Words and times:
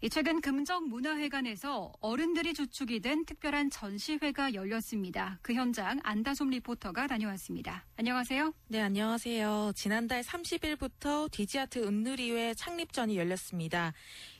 이 0.00 0.08
최근 0.08 0.40
금정문화회관에서 0.40 1.92
어른들이 2.00 2.54
주축이 2.54 3.00
된 3.00 3.24
특별한 3.24 3.68
전시회가 3.70 4.54
열렸습니다. 4.54 5.40
그 5.42 5.54
현장 5.54 5.98
안다솜 6.04 6.50
리포터가 6.50 7.08
다녀왔습니다. 7.08 7.84
안녕하세요. 7.96 8.54
네, 8.68 8.80
안녕하세요. 8.80 9.72
지난달 9.74 10.22
30일부터 10.22 11.28
디지아트 11.32 11.84
은누리회 11.84 12.54
창립전이 12.54 13.16
열렸습니다. 13.16 13.92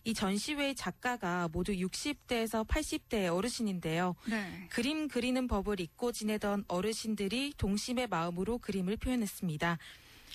이 0.05 0.15
전시회 0.15 0.75
작가가 0.75 1.49
모두 1.49 1.73
60대에서 1.73 2.65
80대 2.65 3.27
어르신인데요. 3.35 4.15
네. 4.31 4.69
그림 4.71 5.09
그리는 5.09 5.49
법을 5.49 5.81
잊고 5.81 6.13
지내던 6.13 6.67
어르신들이 6.69 7.55
동심의 7.57 8.07
마음으로 8.07 8.59
그림을 8.59 8.97
표현했습니다. 8.99 9.77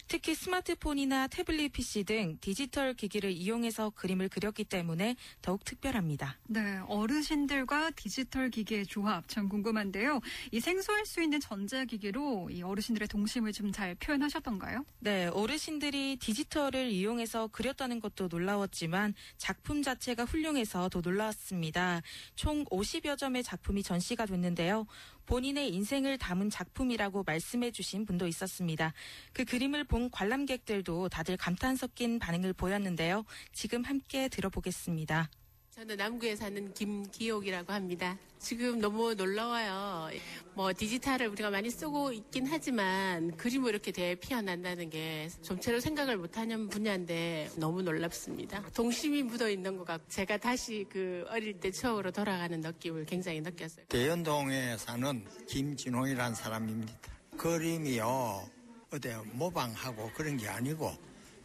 특히 0.07 0.35
스마트폰이나 0.35 1.27
태블릿 1.27 1.73
PC 1.73 2.03
등 2.05 2.37
디지털 2.39 2.93
기기를 2.93 3.31
이용해서 3.31 3.89
그림을 3.91 4.29
그렸기 4.29 4.63
때문에 4.63 5.15
더욱 5.41 5.65
특별합니다. 5.65 6.37
네, 6.47 6.79
어르신들과 6.87 7.91
디지털 7.91 8.49
기기의 8.49 8.85
조합 8.85 9.27
참 9.27 9.49
궁금한데요. 9.49 10.21
이 10.51 10.59
생소할 10.59 11.05
수 11.05 11.21
있는 11.21 11.39
전자기기로 11.39 12.49
이 12.51 12.61
어르신들의 12.61 13.07
동심을 13.09 13.51
좀 13.51 13.73
잘 13.73 13.95
표현하셨던가요? 13.95 14.85
네, 14.99 15.27
어르신들이 15.27 16.17
디지털을 16.17 16.91
이용해서 16.91 17.47
그렸다는 17.47 17.99
것도 17.99 18.27
놀라웠지만 18.27 19.15
작품 19.37 19.81
자체가 19.81 20.25
훌륭해서 20.25 20.89
더 20.89 21.01
놀라웠습니다. 21.01 22.01
총 22.35 22.63
50여 22.65 23.17
점의 23.17 23.41
작품이 23.43 23.81
전시가 23.83 24.25
됐는데요. 24.27 24.85
본인의 25.25 25.73
인생을 25.73 26.17
담은 26.17 26.49
작품이라고 26.49 27.23
말씀해 27.23 27.71
주신 27.71 28.05
분도 28.05 28.27
있었습니다. 28.27 28.93
그 29.33 29.45
그림을 29.45 29.83
본 29.83 30.09
관람객들도 30.09 31.09
다들 31.09 31.37
감탄 31.37 31.75
섞인 31.75 32.19
반응을 32.19 32.53
보였는데요. 32.53 33.25
지금 33.51 33.83
함께 33.83 34.27
들어보겠습니다. 34.27 35.29
저는 35.75 35.97
남구에 35.97 36.35
사는 36.35 36.71
김기옥이라고 36.73 37.73
합니다. 37.73 38.15
지금 38.37 38.79
너무 38.79 39.15
놀라워요. 39.15 40.09
뭐 40.53 40.71
디지털을 40.71 41.27
우리가 41.29 41.49
많이 41.49 41.71
쓰고 41.71 42.11
있긴 42.13 42.45
하지만 42.45 43.35
그림으로 43.37 43.69
이렇게 43.71 43.91
대피어난다는 43.91 44.91
게 44.91 45.29
좀채로 45.41 45.79
생각을 45.79 46.17
못하는 46.17 46.69
분야인데 46.69 47.49
너무 47.55 47.81
놀랍습니다. 47.81 48.61
동심이 48.75 49.23
묻어 49.23 49.49
있는 49.49 49.75
것 49.75 49.85
같고 49.85 50.07
제가 50.09 50.37
다시 50.37 50.85
그 50.91 51.25
어릴 51.29 51.59
때 51.59 51.71
추억으로 51.71 52.11
돌아가는 52.11 52.61
느낌을 52.61 53.05
굉장히 53.05 53.41
느꼈어요. 53.41 53.85
대연동에 53.89 54.77
사는 54.77 55.25
김진홍이라는 55.47 56.35
사람입니다. 56.35 56.93
그림이요 57.35 58.47
어디 58.91 59.09
모방하고 59.31 60.11
그런 60.13 60.37
게 60.37 60.47
아니고 60.47 60.91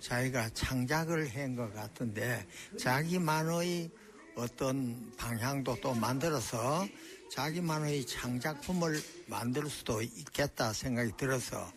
자기가 0.01 0.51
창작을 0.51 1.35
한 1.35 1.57
것 1.57 1.73
같은데 1.75 2.47
자기만의 2.79 3.91
어떤 4.39 5.13
방향도 5.17 5.79
또 5.81 5.93
만들어서 5.95 6.87
자기만의 7.33 8.07
창작품을 8.07 9.03
만들 9.27 9.69
수도 9.69 10.01
있겠다 10.01 10.73
생각이 10.73 11.13
들어서 11.17 11.71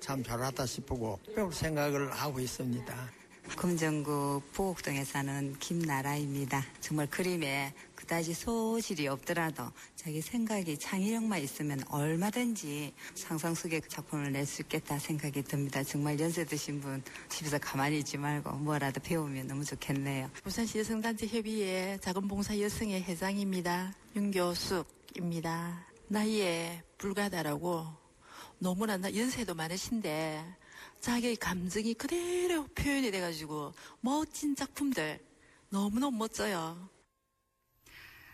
참 0.00 0.22
잘하다 0.22 0.66
싶고 0.66 1.18
배울 1.34 1.52
생각을 1.52 2.12
하고 2.12 2.38
있습니다. 2.38 3.10
금정구 3.56 4.42
보곡동에 4.54 5.04
사는 5.04 5.56
김나라입니다. 5.58 6.64
정말 6.80 7.08
그림에 7.08 7.74
그다지 8.06 8.34
소질이 8.34 9.08
없더라도 9.08 9.64
자기 9.96 10.20
생각이 10.20 10.78
창의력만 10.78 11.42
있으면 11.42 11.82
얼마든지 11.88 12.94
상상 13.16 13.52
속의 13.52 13.82
작품을 13.88 14.30
낼 14.32 14.46
수 14.46 14.62
있겠다 14.62 14.96
생각이 14.96 15.42
듭니다. 15.42 15.82
정말 15.82 16.18
연세 16.20 16.44
드신 16.44 16.80
분 16.80 17.02
집에서 17.28 17.58
가만히 17.58 17.98
있지 17.98 18.16
말고 18.16 18.52
뭐라도 18.58 19.00
배우면 19.00 19.48
너무 19.48 19.64
좋겠네요. 19.64 20.30
부산시 20.44 20.78
여성단체 20.78 21.26
협의회 21.26 21.98
자금봉사 22.00 22.60
여성의 22.60 23.02
회장입니다. 23.02 23.92
윤교숙입니다. 24.14 25.84
나이에 26.06 26.84
불가다라고 26.98 27.88
너무나 28.60 29.00
연세도 29.02 29.54
많으신데 29.54 30.44
자기의 31.00 31.36
감정이 31.36 31.94
그대로 31.94 32.68
표현이 32.68 33.10
돼가지고 33.10 33.74
멋진 34.00 34.54
작품들 34.54 35.18
너무너무 35.70 36.16
멋져요. 36.18 36.88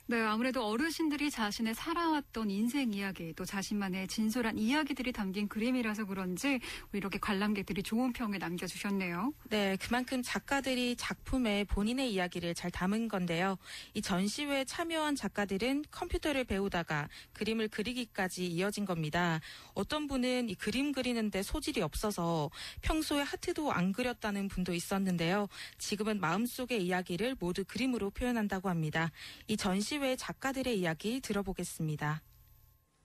네, 0.07 0.21
아무래도 0.21 0.67
어르신들이 0.67 1.31
자신의 1.31 1.75
살아왔던 1.75 2.51
인생 2.51 2.93
이야기, 2.93 3.33
또 3.35 3.45
자신만의 3.45 4.09
진솔한 4.09 4.59
이야기들이 4.59 5.13
담긴 5.13 5.47
그림이라서 5.47 6.07
그런지 6.07 6.59
이렇게 6.93 7.19
관람객들이 7.19 7.85
좋은 7.85 8.13
평을 8.13 8.41
남겨주셨네요. 8.41 9.33
네, 9.49 9.77
그만큼 9.81 10.21
작가들이 10.23 10.97
작품에 10.97 11.65
본인의 11.65 12.13
이야기를 12.13 12.55
잘 12.55 12.71
담은 12.73 13.07
건데요. 13.07 13.57
이 13.95 14.03
전시회에 14.03 14.65
참여한 14.65 15.15
작가들은 15.15 15.85
컴퓨터를 15.93 16.45
배우다가 16.45 17.09
그림을 17.33 17.69
그리기까지 17.69 18.47
이어진 18.49 18.85
겁니다. 18.85 19.41
어떤 19.73 20.09
분은 20.09 20.51
이 20.51 20.55
그림 20.57 20.91
그리는데 20.91 21.45
소질이 21.45 21.81
없어서 21.81 22.51
평소에 22.83 23.23
하트도 23.23 23.73
안 23.73 23.93
그렸다는 23.93 24.49
분도 24.49 24.75
있었는데요. 24.75 25.47
지금은 25.79 26.21
마음속의 26.21 26.85
이야기를 26.85 27.37
모두 27.39 27.65
그림으로 27.65 28.11
표현한다고 28.11 28.69
합니다. 28.69 29.13
이 29.47 29.57
전시회 29.57 30.02
작가들의 30.03 30.81
이야기 30.81 31.21
들어보겠습니다. 31.21 32.23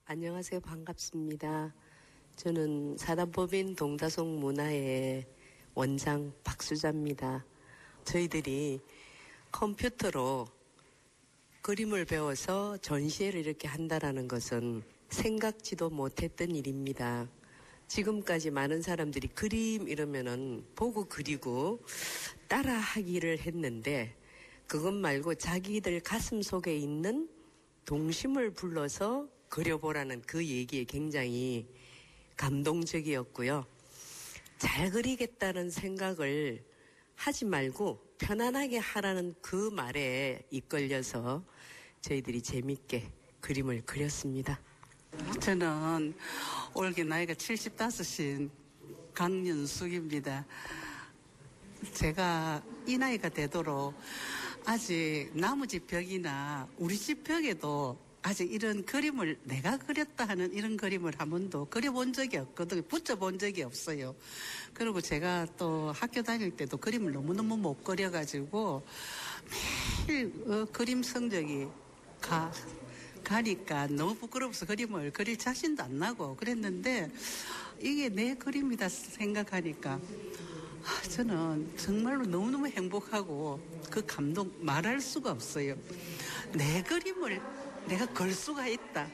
안녕하세요. 0.06 0.62
반갑습니다. 0.62 1.74
저는 2.36 2.98
사단법인 2.98 3.76
동다송 3.76 4.40
문화의 4.40 5.28
원장 5.76 6.34
박수자입니다. 6.44 7.46
저희들이 8.04 8.80
컴퓨터로 9.52 10.48
그림을 11.62 12.06
배워서 12.06 12.78
전시회를 12.78 13.42
이렇게 13.42 13.68
한다라는 13.68 14.28
것은 14.28 14.82
생각지도 15.10 15.92
못했던 15.92 16.56
일입니다. 16.56 17.30
지금까지 17.88 18.50
많은 18.50 18.82
사람들이 18.82 19.28
그림 19.30 19.88
이러면은 19.88 20.66
보고 20.76 21.06
그리고 21.06 21.80
따라 22.48 22.74
하기를 22.74 23.40
했는데 23.40 24.16
그것 24.68 24.94
말고 24.94 25.36
자기들 25.36 26.02
가슴 26.02 26.42
속에 26.42 26.76
있는 26.76 27.30
동심을 27.86 28.52
불러서 28.52 29.30
그려보라는 29.48 30.22
그 30.28 30.46
얘기에 30.46 30.84
굉장히 30.84 31.66
감동적이었고요. 32.36 33.66
잘 34.58 34.92
그리겠다는 34.92 35.70
생각을 35.70 36.66
하지 37.16 37.46
말고 37.46 38.04
편안하게 38.18 38.80
하라는 38.80 39.36
그 39.42 39.70
말에 39.72 40.46
이끌려서 40.52 41.44
저희들이 42.02 42.42
재밌게 42.42 43.10
그림을 43.40 43.84
그렸습니다. 43.86 44.60
저는 45.40 46.14
올게 46.74 47.06
나이가 47.06 47.34
75인 47.34 48.50
강윤숙입니다. 49.14 50.46
제가 51.94 52.62
이 52.86 52.98
나이가 52.98 53.30
되도록 53.30 53.94
아직 54.70 55.30
나무집 55.34 55.88
벽이나 55.88 56.68
우리 56.78 56.98
집 56.98 57.24
벽에도 57.24 57.98
아직 58.22 58.52
이런 58.52 58.84
그림을 58.84 59.40
내가 59.46 59.78
그렸다 59.78 60.26
하는 60.26 60.54
이런 60.54 60.76
그림을 60.76 61.14
한 61.18 61.30
번도 61.30 61.68
그려본 61.70 62.12
적이 62.12 62.40
없거든요. 62.40 62.82
붙여본 62.82 63.40
적이 63.40 63.64
없어요. 63.64 64.14
그리고 64.74 65.00
제가 65.00 65.48
또 65.58 65.94
학교 65.96 66.22
다닐 66.22 66.52
때도 66.52 66.76
그림을 66.76 67.14
너무너무 67.14 67.56
못 67.56 67.82
그려가지고 67.82 68.86
매일 70.06 70.34
어, 70.46 70.66
그림 70.66 71.02
성적이 71.02 71.70
가, 72.20 72.52
가니까 73.24 73.88
너무 73.88 74.16
부끄러워서 74.16 74.66
그림을 74.66 75.14
그릴 75.14 75.38
자신도 75.38 75.82
안 75.84 75.98
나고 75.98 76.36
그랬는데 76.36 77.10
이게 77.80 78.10
내 78.10 78.36
그림이다 78.36 78.90
생각하니까 78.90 79.94
아, 79.94 80.57
저는 81.10 81.78
정말로 81.78 82.26
너무너무 82.26 82.68
행복하고 82.68 83.60
그 83.90 84.06
감동 84.06 84.52
말할 84.60 85.02
수가 85.02 85.32
없어요. 85.32 85.76
내 86.54 86.82
그림을 86.84 87.42
내가 87.88 88.06
걸 88.08 88.32
수가 88.32 88.68
있다. 88.68 89.08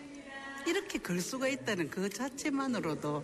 이렇게 0.68 0.98
걸 1.00 1.20
수가 1.20 1.48
있다는 1.48 1.90
그 1.90 2.10
자체만으로도 2.10 3.24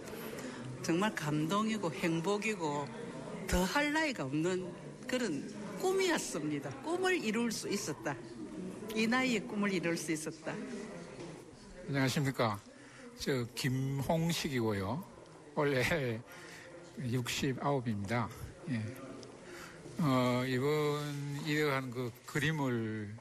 정말 0.84 1.14
감동이고 1.16 1.92
행복이고 1.92 2.88
더 3.48 3.64
할 3.64 3.92
나이가 3.94 4.26
없는 4.26 4.72
그런 5.08 5.52
꿈이었습니다. 5.80 6.70
꿈을 6.84 7.24
이룰 7.24 7.52
수 7.52 7.68
있었다. 7.68 8.16
이 8.96 9.08
나이에 9.08 9.40
꿈을 9.40 9.74
이룰 9.74 9.98
수 9.98 10.12
있었다. 10.12 10.54
안녕하십니까. 11.88 12.60
저 13.18 13.46
김홍식이고요. 13.56 15.04
원래 15.56 16.22
69입니다. 17.00 18.28
예. 18.70 18.84
어, 20.00 20.44
이번 20.46 21.46
이러한 21.46 21.92
그 21.92 22.12
그림을 22.26 23.16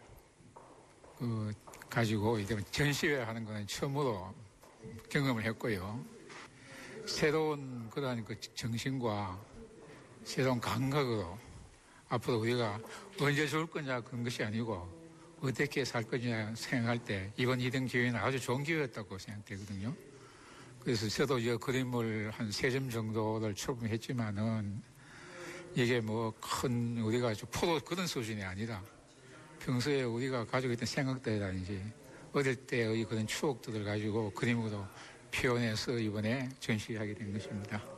그 1.19 1.53
가지고 1.89 2.39
이제 2.39 2.57
전시회 2.71 3.23
하는 3.23 3.45
거는 3.45 3.67
처음으로 3.67 4.35
경험을 5.09 5.45
했고요. 5.45 6.05
새로운 7.07 7.89
그러한 7.91 8.25
그 8.25 8.39
정신과 8.55 9.39
새로운 10.25 10.61
감각으로 10.61 11.39
앞으로 12.09 12.39
우리가 12.39 12.79
언제 13.21 13.47
죽을 13.47 13.67
거냐 13.67 14.01
그런 14.03 14.23
것이 14.23 14.43
아니고 14.43 14.87
어떻게 15.41 15.85
살 15.85 16.03
거냐 16.03 16.55
생각할 16.55 17.03
때 17.05 17.33
이번 17.37 17.59
2등 17.59 17.89
기회는 17.89 18.19
아주 18.19 18.39
좋은 18.41 18.63
기회였다고 18.63 19.19
생각되거든요. 19.19 19.95
그래서 20.89 21.07
저도 21.07 21.39
이 21.39 21.55
그림을 21.59 22.31
한 22.31 22.51
세 22.51 22.71
점 22.71 22.89
정도를 22.89 23.55
출품했지만은 23.55 24.83
이게 25.75 26.01
뭐 26.01 26.33
큰 26.41 26.97
우리가 27.03 27.35
포도 27.53 27.79
그런 27.81 28.07
수준이 28.07 28.43
아니라 28.43 28.83
평소에 29.61 30.05
우리가 30.05 30.47
가지고 30.47 30.73
있던 30.73 30.87
생각들이라든지 30.87 31.83
어릴 32.33 32.57
때의 32.57 33.05
그런 33.05 33.27
추억들을 33.27 33.85
가지고 33.85 34.31
그림으로 34.33 34.87
표현해서 35.31 35.99
이번에 35.99 36.49
전시하게 36.59 37.13
된 37.13 37.35
것입니다. 37.35 37.98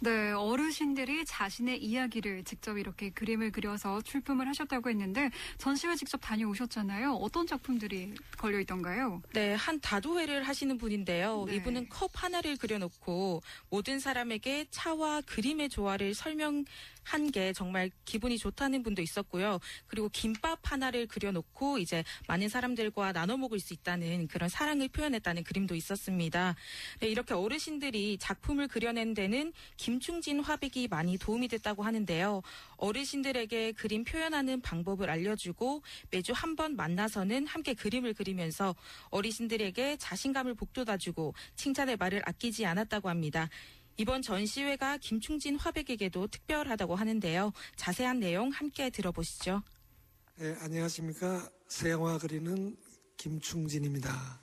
네, 0.00 0.30
어르신들이 0.30 1.24
자신의 1.24 1.82
이야기를 1.82 2.44
직접 2.44 2.78
이렇게 2.78 3.10
그림을 3.10 3.50
그려서 3.50 4.00
출품을 4.02 4.48
하셨다고 4.48 4.90
했는데 4.90 5.30
전시회 5.58 5.96
직접 5.96 6.18
다녀오셨잖아요. 6.18 7.14
어떤 7.14 7.46
작품들이 7.46 8.14
걸려 8.36 8.60
있던가요? 8.60 9.22
네, 9.32 9.54
한 9.54 9.80
다도회를 9.80 10.44
하시는 10.44 10.78
분인데요. 10.78 11.44
네. 11.48 11.56
이분은 11.56 11.88
컵 11.88 12.10
하나를 12.14 12.56
그려놓고 12.56 13.42
모든 13.70 13.98
사람에게 13.98 14.66
차와 14.70 15.22
그림의 15.22 15.68
조화를 15.68 16.14
설명 16.14 16.64
한 17.08 17.28
게 17.30 17.52
정말 17.52 17.90
기분이 18.06 18.38
좋다는 18.38 18.82
분도 18.82 19.02
있었고요. 19.02 19.60
그리고 19.86 20.08
김밥 20.08 20.60
하나를 20.62 21.06
그려놓고 21.06 21.76
이제 21.78 22.02
많은 22.26 22.48
사람들과 22.48 23.12
나눠 23.12 23.36
먹을 23.36 23.60
수 23.60 23.74
있다는 23.74 24.28
그런 24.28 24.48
사랑을 24.48 24.88
표현했다는 24.88 25.44
그림도 25.44 25.74
있었습니다. 25.74 26.54
네, 27.00 27.08
이렇게 27.08 27.34
어르신들이 27.34 28.16
작품을 28.18 28.68
그려낸 28.68 29.12
데는 29.12 29.52
김충진 29.76 30.40
화백이 30.40 30.88
많이 30.88 31.18
도움이 31.18 31.48
됐다고 31.48 31.82
하는데요. 31.82 32.40
어르신들에게 32.78 33.72
그림 33.72 34.04
표현하는 34.04 34.62
방법을 34.62 35.10
알려주고 35.10 35.82
매주 36.10 36.32
한 36.34 36.56
번 36.58 36.74
만나서는 36.74 37.46
함께 37.46 37.72
그림을 37.74 38.14
그리면서 38.14 38.74
어르신들에게 39.10 39.96
자신감을 39.98 40.54
북돋아주고 40.54 41.34
칭찬의 41.54 41.96
말을 41.98 42.22
아끼지 42.24 42.66
않았다고 42.66 43.08
합니다. 43.08 43.48
이번 44.00 44.22
전시회가 44.22 44.96
김충진 44.98 45.56
화백에게도 45.56 46.28
특별하다고 46.28 46.94
하는데요. 46.94 47.52
자세한 47.74 48.20
내용 48.20 48.48
함께 48.50 48.90
들어보시죠. 48.90 49.60
네, 50.36 50.56
안녕하십니까. 50.60 51.50
서양화 51.66 52.18
그리는 52.18 52.76
김충진입니다. 53.16 54.40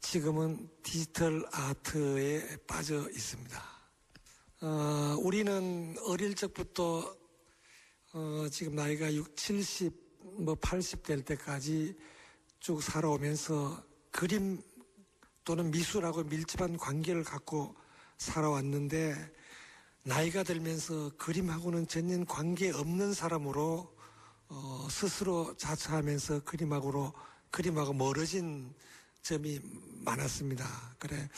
지금은 0.00 0.68
디지털 0.82 1.46
아트에 1.52 2.56
빠져 2.66 3.08
있습니다. 3.10 3.62
어, 4.62 5.16
우리는 5.20 5.94
어릴 6.08 6.34
적부터 6.34 7.16
어, 8.12 8.48
지금 8.50 8.74
나이가 8.74 9.14
6, 9.14 9.36
70, 9.36 9.94
뭐 10.40 10.56
80 10.56 11.04
될 11.04 11.24
때까지 11.24 11.96
쭉 12.58 12.82
살아오면서 12.82 13.84
그림 14.10 14.60
또는 15.44 15.70
미술하고 15.70 16.24
밀집한 16.24 16.76
관계를 16.76 17.22
갖고 17.22 17.76
살아왔는데 18.18 19.14
나이가 20.02 20.42
들면서 20.42 21.10
그림하고는 21.16 21.88
전혀 21.88 22.24
관계 22.24 22.70
없는 22.70 23.12
사람으로 23.12 23.94
어, 24.48 24.88
스스로 24.90 25.56
자처하면서 25.56 26.44
그림하고로 26.44 27.12
그림하고 27.50 27.92
멀어진 27.92 28.72
점이 29.22 29.60
많았습니다. 30.04 30.94
그래 30.98 31.28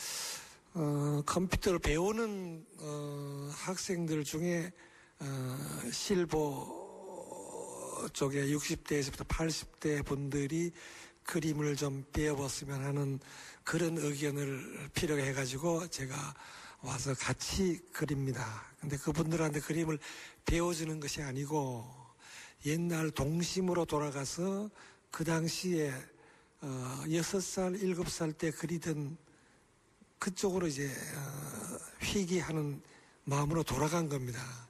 어, 0.75 1.23
컴퓨터를 1.25 1.79
배우는 1.79 2.65
어, 2.77 3.49
학생들 3.53 4.23
중에 4.23 4.71
어, 5.19 5.57
실버 5.91 6.79
쪽에 8.13 8.47
60대에서부터 8.47 9.27
80대 9.27 10.05
분들이 10.05 10.71
그림을 11.23 11.75
좀 11.75 12.05
배워봤으면 12.13 12.83
하는 12.83 13.19
그런 13.63 13.97
의견을 13.97 14.89
필요로 14.93 15.21
해가지고 15.21 15.87
제가 15.87 16.15
와서 16.81 17.13
같이 17.13 17.81
그립니다. 17.91 18.63
근데 18.79 18.97
그분들한테 18.97 19.59
그림을 19.59 19.99
배워주는 20.45 20.99
것이 20.99 21.21
아니고 21.21 21.85
옛날 22.65 23.11
동심으로 23.11 23.85
돌아가서 23.85 24.69
그 25.11 25.23
당시에 25.23 25.93
어, 26.61 27.03
6살, 27.05 27.81
7살 27.81 28.37
때 28.37 28.51
그리던 28.51 29.17
그쪽으로 30.19 30.67
이제 30.67 30.87
어, 30.87 31.77
회귀하는 32.03 32.81
마음으로 33.23 33.63
돌아간 33.63 34.09
겁니다. 34.09 34.68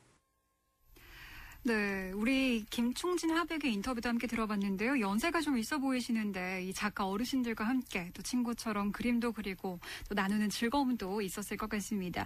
네, 1.63 2.11
우리 2.15 2.63
김충진 2.69 3.31
화백의 3.31 3.73
인터뷰도 3.73 4.07
함께 4.07 4.27
들어봤는데요. 4.27 5.01
연세가 5.01 5.41
좀 5.41 5.57
있어 5.57 5.77
보이시는데 5.77 6.63
이 6.63 6.73
작가 6.73 7.05
어르신들과 7.05 7.65
함께 7.65 8.09
또 8.13 8.21
친구처럼 8.21 8.93
그림도 8.93 9.33
그리고 9.33 9.79
또 10.07 10.15
나누는 10.15 10.49
즐거움도 10.49 11.21
있었을 11.21 11.57
것 11.57 11.69
같습니다. 11.69 12.25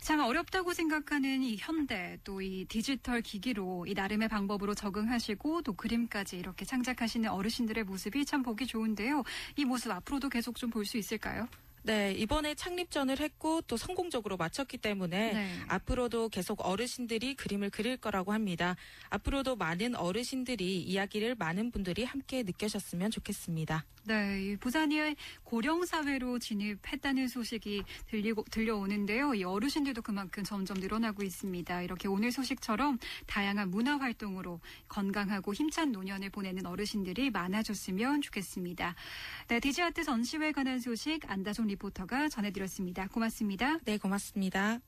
참 0.00 0.20
어렵다고 0.20 0.72
생각하는 0.72 1.42
이 1.42 1.56
현대 1.58 2.18
또 2.24 2.40
이 2.40 2.64
디지털 2.66 3.20
기기로 3.22 3.86
이 3.86 3.92
나름의 3.92 4.28
방법으로 4.28 4.74
적응하시고 4.74 5.62
또 5.62 5.72
그림까지 5.74 6.38
이렇게 6.38 6.64
창작하시는 6.64 7.28
어르신들의 7.28 7.84
모습이 7.84 8.24
참 8.24 8.42
보기 8.42 8.66
좋은데요. 8.66 9.24
이 9.56 9.64
모습 9.64 9.90
앞으로도 9.90 10.28
계속 10.30 10.56
좀 10.56 10.70
볼 10.70 10.86
수 10.86 10.96
있을까요? 10.96 11.48
네, 11.82 12.12
이번에 12.12 12.54
창립전을 12.54 13.20
했고 13.20 13.62
또 13.62 13.76
성공적으로 13.76 14.36
마쳤기 14.36 14.78
때문에 14.78 15.32
네. 15.32 15.54
앞으로도 15.68 16.28
계속 16.28 16.64
어르신들이 16.64 17.34
그림을 17.34 17.70
그릴 17.70 17.96
거라고 17.96 18.32
합니다. 18.32 18.76
앞으로도 19.08 19.56
많은 19.56 19.94
어르신들이 19.94 20.82
이야기를 20.82 21.36
많은 21.36 21.70
분들이 21.70 22.04
함께 22.04 22.42
느끼셨으면 22.42 23.10
좋겠습니다. 23.10 23.86
네, 24.04 24.42
이 24.42 24.56
부산이 24.56 25.14
고령 25.44 25.84
사회로 25.84 26.38
진입했다는 26.38 27.28
소식이 27.28 27.82
들리고 28.06 28.44
들려오는데요. 28.50 29.34
이 29.34 29.44
어르신들도 29.44 30.02
그만큼 30.02 30.42
점점 30.42 30.78
늘어나고 30.78 31.22
있습니다. 31.22 31.82
이렇게 31.82 32.08
오늘 32.08 32.32
소식처럼 32.32 32.98
다양한 33.26 33.70
문화 33.70 33.98
활동으로 33.98 34.60
건강하고 34.88 35.54
힘찬 35.54 35.92
노년을 35.92 36.30
보내는 36.30 36.66
어르신들이 36.66 37.30
많아졌으면 37.30 38.22
좋겠습니다. 38.22 38.94
네, 39.48 39.60
디지아트 39.60 40.04
전시회 40.04 40.52
관한 40.52 40.80
소식 40.80 41.20
안다솜 41.30 41.69
리포터가 41.70 42.28
전해드렸습니다. 42.28 43.08
고맙습니다. 43.08 43.78
네, 43.84 43.98
고맙습니다. 43.98 44.80